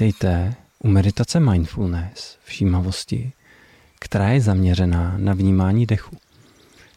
[0.00, 3.32] Vítejte u meditace mindfulness, všímavosti,
[3.98, 6.16] která je zaměřená na vnímání dechu.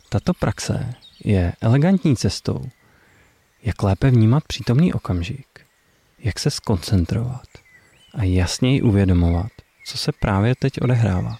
[0.09, 2.69] Tato praxe je elegantní cestou,
[3.63, 5.47] jak lépe vnímat přítomný okamžik,
[6.19, 7.47] jak se skoncentrovat
[8.13, 9.51] a jasněji uvědomovat,
[9.85, 11.37] co se právě teď odehrává.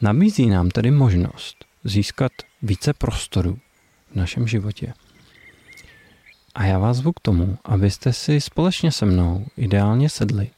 [0.00, 3.58] Nabízí nám tedy možnost získat více prostoru
[4.12, 4.92] v našem životě.
[6.56, 10.50] A já vás zvu k tomu, abyste si společně se mnou ideálně sedli.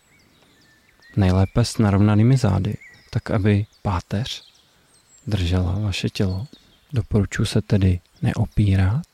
[1.16, 2.76] Nejlépe s narovnanými zády,
[3.10, 4.44] tak aby páteř
[5.26, 6.46] držela vaše tělo.
[6.92, 9.06] Doporučuji se tedy neopírat.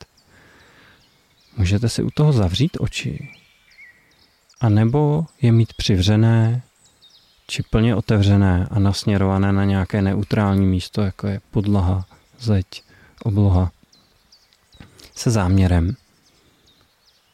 [1.57, 3.29] Můžete si u toho zavřít oči.
[4.61, 6.61] A nebo je mít přivřené
[7.47, 12.05] či plně otevřené a nasměrované na nějaké neutrální místo, jako je podlaha,
[12.39, 12.83] zeď,
[13.23, 13.71] obloha,
[15.15, 15.95] se záměrem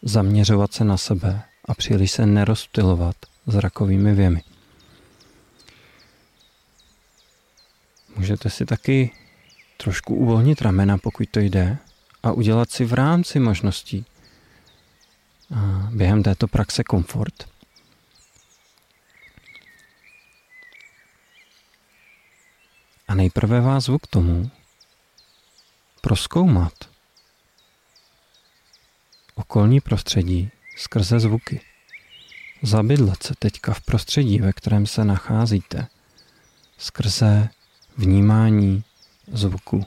[0.02, 3.16] zaměřovat se na sebe a příliš se nerozptilovat
[3.48, 4.44] zrakovými věmy.
[8.16, 9.12] Můžete si taky
[9.78, 11.78] trošku uvolnit ramena, pokud to jde,
[12.24, 14.06] a udělat si v rámci možností
[15.90, 17.50] během této praxe komfort.
[23.08, 24.52] A nejprve vás zvu k tomu
[26.02, 26.74] proskoumat
[29.42, 31.62] okolní prostředí skrze zvuky.
[32.62, 35.88] Zabydlet se teďka v prostředí, ve kterém se nacházíte,
[36.78, 37.50] skrze
[37.98, 38.84] vnímání
[39.28, 39.86] zvuku.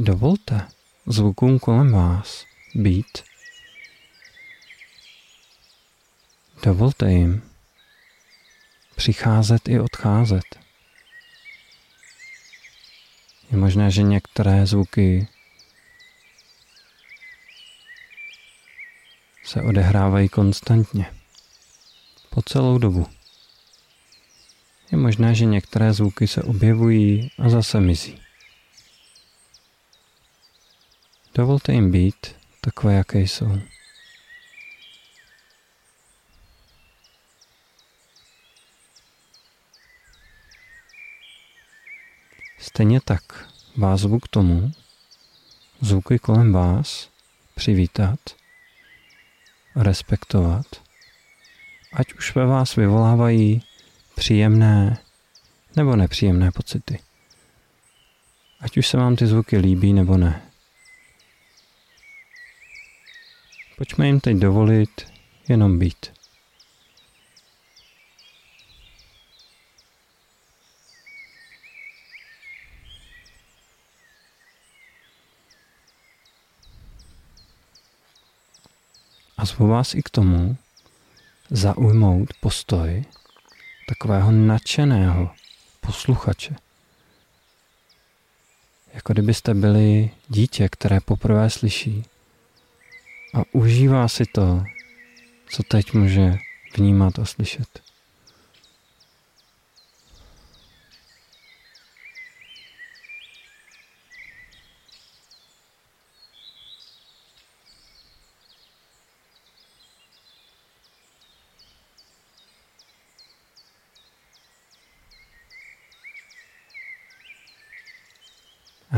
[0.00, 0.68] Dovolte
[1.06, 3.24] zvukům kolem vás být.
[6.62, 7.42] Dovolte jim
[8.96, 10.67] přicházet i odcházet.
[13.50, 15.28] Je možné, že některé zvuky
[19.44, 21.06] se odehrávají konstantně
[22.30, 23.06] po celou dobu.
[24.92, 28.20] Je možné, že některé zvuky se objevují a zase mizí.
[31.34, 33.60] Dovolte jim být takové, jaké jsou.
[42.78, 44.72] Stejně tak vás zvu k tomu,
[45.80, 47.10] zvuky kolem vás
[47.54, 48.20] přivítat,
[49.76, 50.66] respektovat,
[51.92, 53.62] ať už ve vás vyvolávají
[54.14, 54.98] příjemné
[55.76, 56.98] nebo nepříjemné pocity.
[58.60, 60.42] Ať už se vám ty zvuky líbí nebo ne.
[63.76, 65.12] Pojďme jim teď dovolit
[65.48, 66.17] jenom být.
[79.38, 80.56] A zvu vás i k tomu
[81.50, 83.04] zaujmout postoj
[83.88, 85.30] takového nadšeného
[85.80, 86.56] posluchače.
[88.94, 92.04] Jako kdybyste byli dítě, které poprvé slyší
[93.34, 94.64] a užívá si to,
[95.50, 96.34] co teď může
[96.76, 97.80] vnímat a slyšet.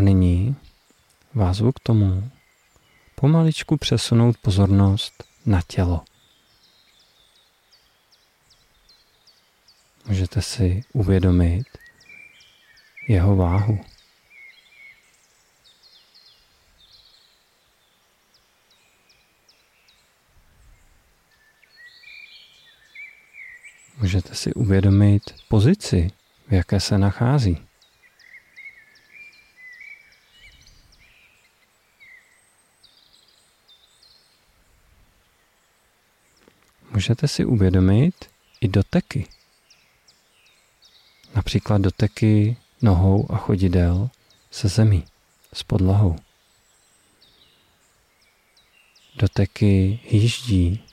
[0.01, 0.57] A nyní
[1.35, 2.31] vás k tomu
[3.15, 6.05] pomaličku přesunout pozornost na tělo.
[10.07, 11.67] Můžete si uvědomit
[13.09, 13.81] jeho váhu.
[23.99, 26.11] Můžete si uvědomit pozici,
[26.49, 27.70] v jaké se nachází.
[37.01, 38.31] Můžete si uvědomit
[38.61, 39.27] i doteky.
[41.35, 44.11] Například doteky nohou a chodidel
[44.51, 45.05] se zemí,
[45.53, 46.17] s podlahou.
[49.17, 50.85] Doteky hýždí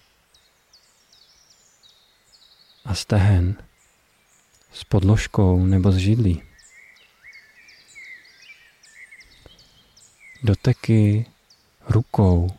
[2.86, 3.64] a stehen
[4.74, 6.44] s podložkou nebo s židlí.
[10.44, 11.26] Doteky
[11.90, 12.58] rukou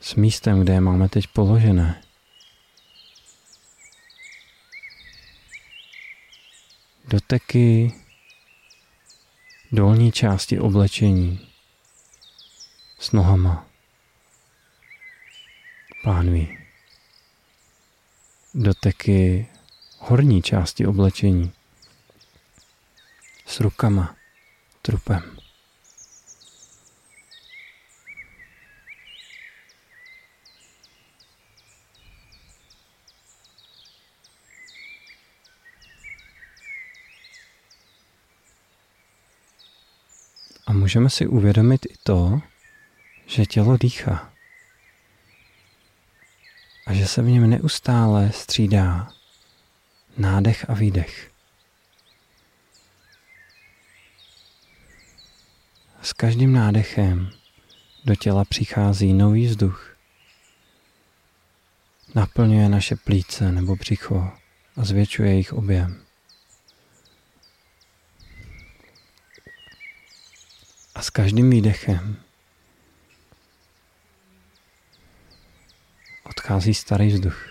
[0.00, 2.02] s místem, kde je máme teď položené.
[7.08, 7.94] Doteky
[9.72, 11.48] dolní části oblečení
[12.98, 13.66] s nohama.
[16.04, 16.58] Pánví.
[18.54, 19.48] Doteky
[19.98, 21.52] horní části oblečení
[23.46, 24.16] s rukama,
[24.82, 25.40] trupem.
[40.66, 42.40] A můžeme si uvědomit i to,
[43.26, 44.32] že tělo dýchá
[46.86, 49.12] a že se v něm neustále střídá
[50.18, 51.30] nádech a výdech.
[56.02, 57.30] S každým nádechem
[58.04, 59.96] do těla přichází nový vzduch.
[62.14, 64.32] Naplňuje naše plíce nebo břicho
[64.76, 66.09] a zvětšuje jejich objem.
[71.00, 72.16] A s každým výdechem
[76.24, 77.48] odchází starý vzduch.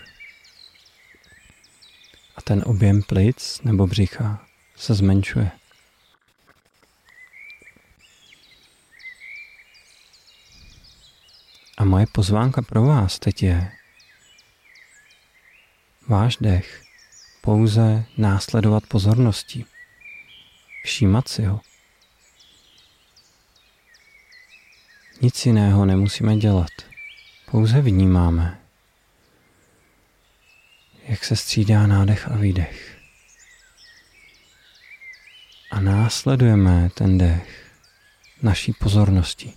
[2.36, 5.52] A ten objem plic nebo břicha se zmenšuje.
[11.78, 13.72] A moje pozvánka pro vás teď je
[16.08, 16.84] váš dech
[17.42, 19.66] pouze následovat pozorností,
[20.84, 21.69] všímat si ho.
[25.22, 26.72] Nic jiného nemusíme dělat,
[27.52, 28.60] pouze vnímáme,
[31.08, 32.98] jak se střídá nádech a výdech.
[35.72, 37.72] A následujeme ten dech
[38.42, 39.54] naší pozornosti.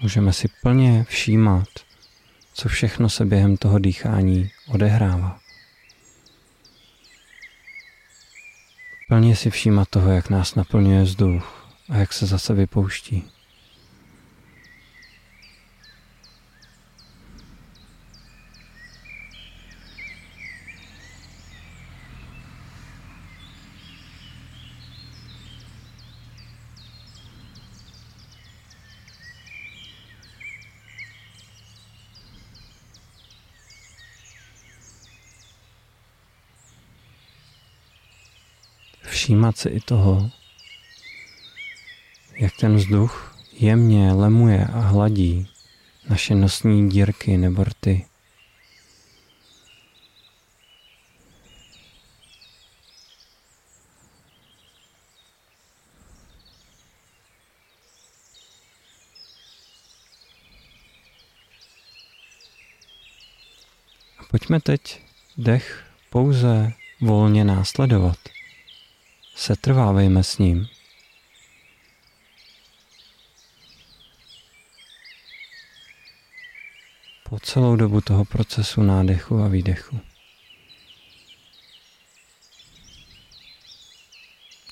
[0.00, 1.87] Můžeme si plně všímat,
[2.58, 5.38] co všechno se během toho dýchání odehrává.
[9.08, 13.24] Plně si všímat toho, jak nás naplňuje vzduch a jak se zase vypouští.
[39.18, 40.30] Všímat si i toho,
[42.38, 45.48] jak ten vzduch jemně lemuje a hladí
[46.08, 48.06] naše nosní dírky nebo rty.
[64.30, 65.02] Pojďme teď
[65.36, 68.37] dech pouze volně následovat
[69.38, 70.68] setrvávejme s ním.
[77.28, 80.00] Po celou dobu toho procesu nádechu a výdechu.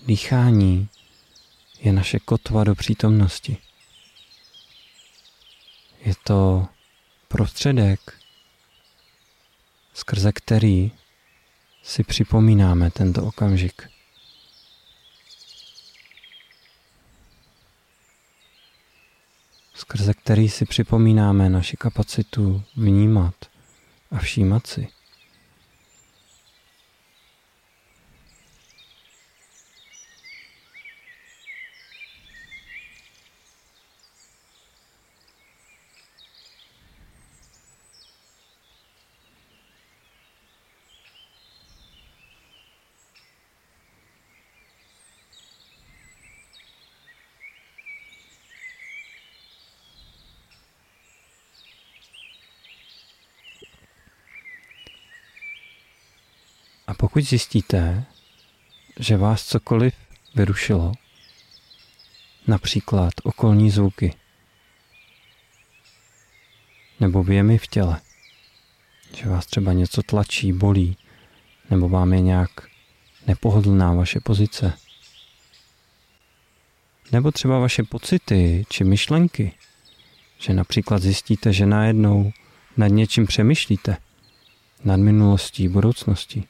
[0.07, 0.89] Dýchání
[1.81, 3.57] je naše kotva do přítomnosti.
[6.01, 6.69] Je to
[7.29, 8.21] prostředek,
[9.95, 10.93] skrze který
[11.83, 13.96] si připomínáme tento okamžik.
[19.77, 23.35] Skrze který si připomínáme naši kapacitu vnímat
[24.11, 24.89] a všímat si.
[56.87, 58.05] A pokud zjistíte,
[59.01, 59.95] že vás cokoliv
[60.35, 60.93] vyrušilo,
[62.47, 64.15] například okolní zvuky
[67.01, 68.01] nebo věmy v těle,
[69.15, 70.97] že vás třeba něco tlačí, bolí,
[71.71, 72.51] nebo vám je nějak
[73.27, 74.73] nepohodlná vaše pozice,
[77.13, 79.53] nebo třeba vaše pocity či myšlenky,
[80.39, 82.33] že například zjistíte, že najednou
[82.77, 83.97] nad něčím přemýšlíte,
[84.85, 86.49] nad minulostí, budoucností.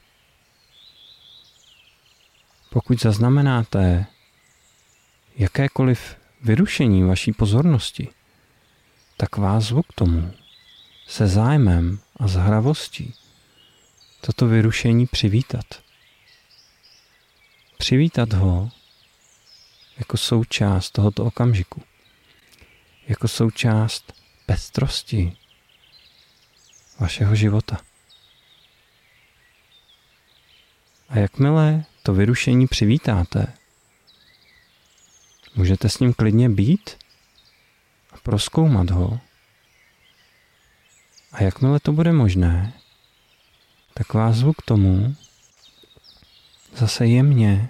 [2.77, 4.05] Pokud zaznamenáte
[5.35, 8.09] jakékoliv vyrušení vaší pozornosti,
[9.17, 10.33] tak vás zvu k tomu,
[11.07, 13.13] se zájmem a zhravostí
[14.21, 15.65] toto vyrušení přivítat.
[17.77, 18.71] Přivítat ho
[19.97, 21.83] jako součást tohoto okamžiku,
[23.07, 24.13] jako součást
[24.45, 25.37] pestrosti
[26.99, 27.77] vašeho života.
[31.09, 33.53] A jakmile to vyrušení přivítáte,
[35.55, 36.97] můžete s ním klidně být
[38.11, 39.19] a proskoumat ho.
[41.31, 42.73] A jakmile to bude možné,
[43.93, 45.15] tak vás zvu k tomu
[46.75, 47.69] zase jemně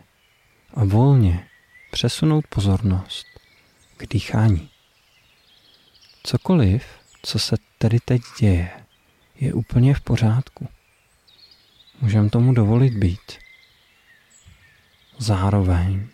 [0.73, 1.47] a volně
[1.91, 3.27] přesunout pozornost
[3.97, 4.69] k dýchání.
[6.23, 6.85] Cokoliv,
[7.21, 8.71] co se tedy teď děje,
[9.39, 10.67] je úplně v pořádku.
[12.01, 13.46] Můžeme tomu dovolit být.
[15.19, 16.07] Zároveň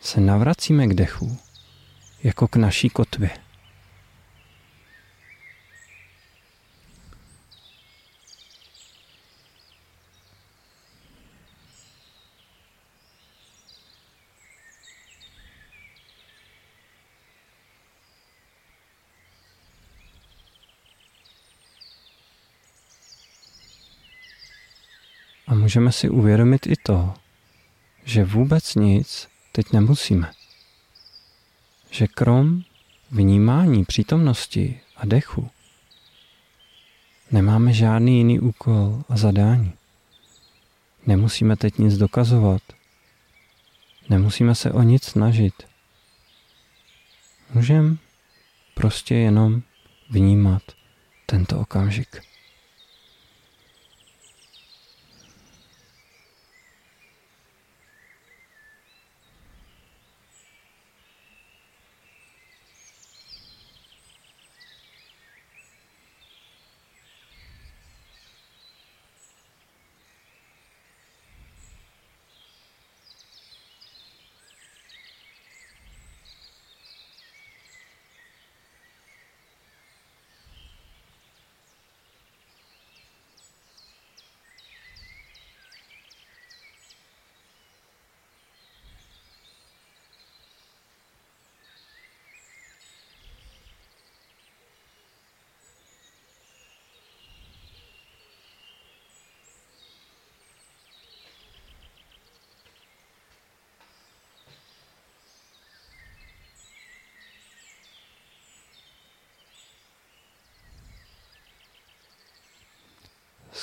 [0.00, 1.38] se navracíme k dechu
[2.22, 3.30] jako k naší kotvě.
[25.46, 27.14] A můžeme si uvědomit i to,
[28.06, 30.30] že vůbec nic teď nemusíme.
[31.90, 32.62] Že krom
[33.10, 35.50] vnímání přítomnosti a dechu
[37.30, 39.72] nemáme žádný jiný úkol a zadání.
[41.06, 42.62] Nemusíme teď nic dokazovat.
[44.08, 45.54] Nemusíme se o nic snažit.
[47.54, 47.96] Můžeme
[48.74, 49.62] prostě jenom
[50.10, 50.62] vnímat
[51.26, 52.22] tento okamžik.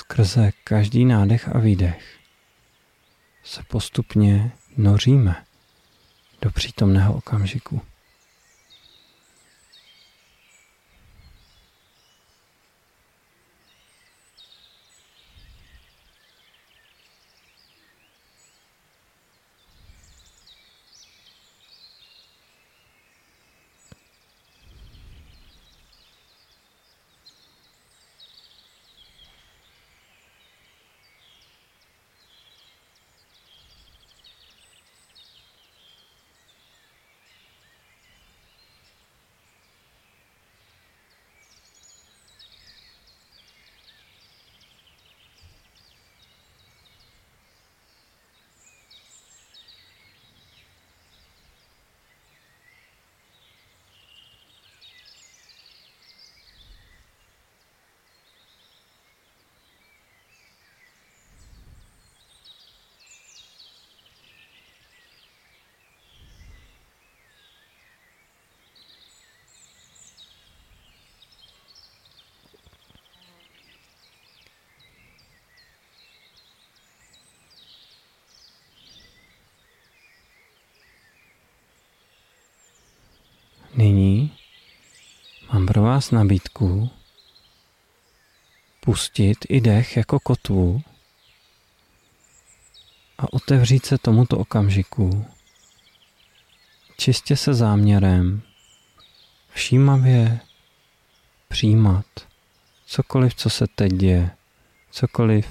[0.03, 2.17] Skrze každý nádech a výdech
[3.43, 5.45] se postupně noříme
[6.41, 7.81] do přítomného okamžiku.
[83.83, 84.31] Nyní
[85.53, 86.89] mám pro vás nabídku
[88.79, 90.81] pustit i dech jako kotvu
[93.17, 95.25] a otevřít se tomuto okamžiku
[96.97, 98.41] čistě se záměrem
[99.49, 100.39] všímavě
[101.47, 102.05] přijímat
[102.85, 104.31] cokoliv, co se teď děje,
[104.91, 105.47] cokoliv,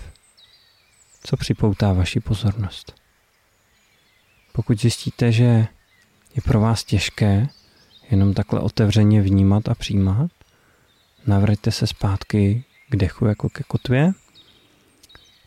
[1.25, 2.95] co připoutá vaši pozornost.
[4.53, 5.67] Pokud zjistíte, že
[6.35, 7.49] je pro vás těžké
[8.13, 10.31] jenom takhle otevřeně vnímat a přijímat.
[11.27, 14.13] Navraťte se zpátky k dechu jako ke kotvě.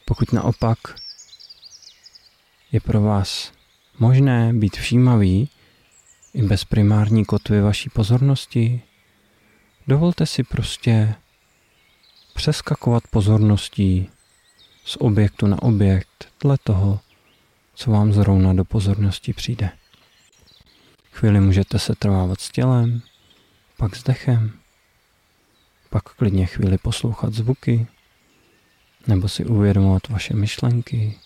[0.06, 0.78] Pokud naopak
[2.72, 3.52] je pro vás
[4.00, 5.50] možné být všímavý
[6.34, 8.82] i bez primární kotvy vaší pozornosti,
[9.88, 11.16] dovolte si prostě
[12.34, 14.10] přeskakovat pozorností
[14.86, 17.00] z objektu na objekt dle toho,
[17.76, 19.70] co vám zrovna do pozornosti přijde.
[21.16, 23.02] Chvíli můžete se trvávat s tělem,
[23.78, 24.60] pak s dechem,
[25.90, 27.88] pak klidně chvíli poslouchat zvuky,
[29.08, 31.20] nebo si uvědomovat vaše myšlenky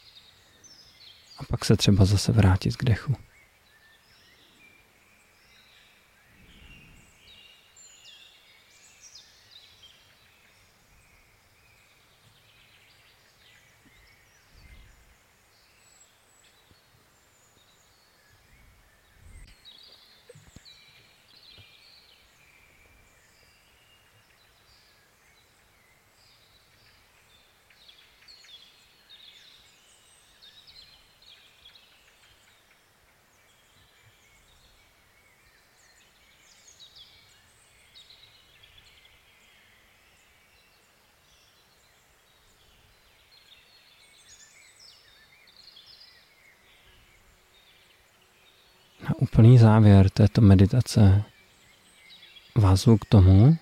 [1.38, 3.16] a pak se třeba zase vrátit k dechu.
[49.22, 51.24] Úplný závěr této meditace
[52.56, 53.58] vás k tomu,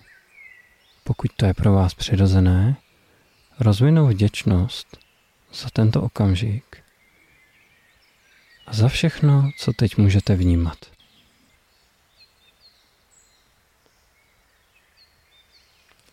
[1.04, 2.76] pokud to je pro vás přirozené,
[3.60, 4.98] rozvinout vděčnost
[5.52, 6.84] za tento okamžik
[8.66, 10.78] a za všechno, co teď můžete vnímat.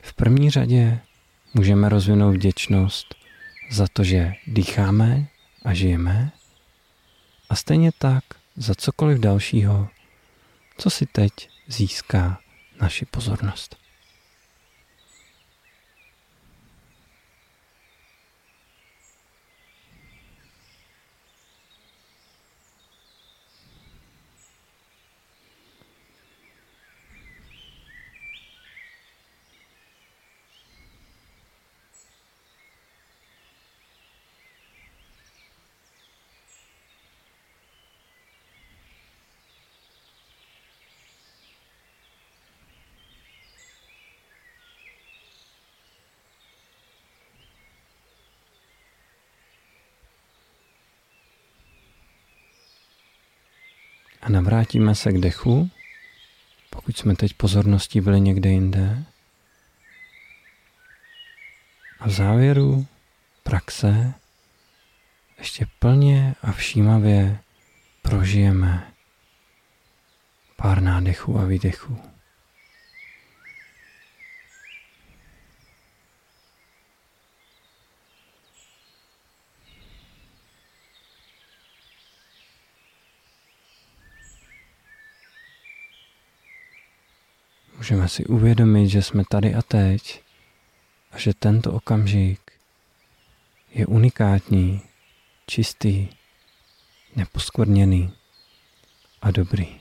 [0.02, 1.00] V první řadě
[1.54, 3.16] můžeme rozvinout vděčnost
[3.72, 5.28] za to, že dýcháme
[5.66, 6.32] a žijeme
[7.50, 8.24] a stejně tak
[8.56, 9.88] za cokoliv dalšího,
[10.78, 11.32] co si teď
[11.68, 12.40] získá
[12.82, 13.85] naši pozornost.
[54.25, 55.70] A navrátíme se k dechu,
[56.70, 59.03] pokud jsme teď pozorností byli někde jinde.
[62.00, 62.85] A v závěru
[63.44, 64.14] praxe
[65.38, 67.40] ještě plně a všímavě
[68.01, 68.92] prožijeme
[70.55, 72.01] pár nádechů a výdechů.
[88.05, 90.24] Můžeme si uvědomit, že jsme tady a teď
[91.11, 92.51] a že tento okamžik
[93.74, 94.81] je unikátní,
[95.48, 96.09] čistý,
[97.15, 98.13] neposkvrněný
[99.22, 99.79] a dobrý.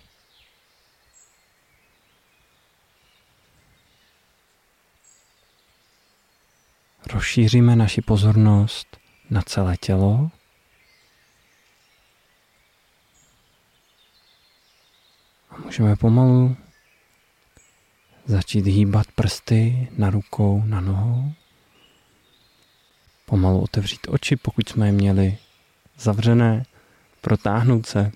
[7.13, 8.97] Rozšíříme naši pozornost
[9.31, 10.31] na celé tělo.
[15.51, 16.57] A můžeme pomalu
[18.27, 21.33] začít hýbat prsty na rukou, na nohou.
[23.27, 25.39] Pomalu otevřít oči, pokud jsme je měli
[25.99, 26.65] zavřené,
[27.21, 28.13] protáhnout se,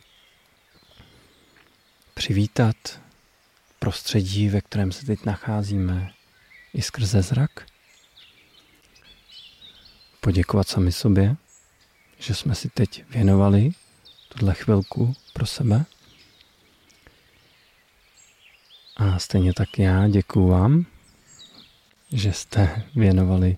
[2.15, 2.77] přivítat
[3.79, 6.13] prostředí, ve kterém se teď nacházíme,
[6.75, 7.67] i skrze zrak.
[10.21, 11.37] Poděkovat sami sobě,
[12.19, 13.71] že jsme si teď věnovali
[14.29, 15.85] tuhle chvilku pro sebe.
[18.99, 20.87] A stejně tak já děkuju vám,
[22.13, 23.57] že jste věnovali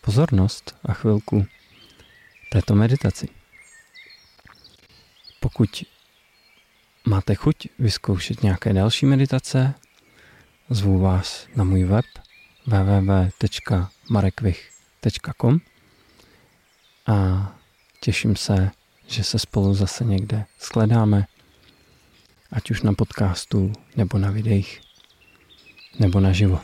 [0.00, 1.46] pozornost a chvilku
[2.52, 3.28] této meditaci.
[5.40, 5.84] Pokud
[7.04, 9.74] máte chuť vyzkoušet nějaké další meditace,
[10.70, 12.04] zvu vás na můj web
[12.66, 15.60] www.marekvich.com
[17.06, 17.48] a
[18.00, 18.70] těším se,
[19.06, 21.26] že se spolu zase někde shledáme
[22.56, 24.80] ať už na podcastu, nebo na videích,
[26.00, 26.60] nebo naživo.